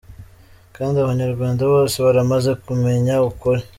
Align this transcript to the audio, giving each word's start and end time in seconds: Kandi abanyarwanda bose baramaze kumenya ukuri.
Kandi 0.75 0.95
abanyarwanda 0.99 1.63
bose 1.73 1.95
baramaze 2.05 2.51
kumenya 2.65 3.15
ukuri. 3.29 3.61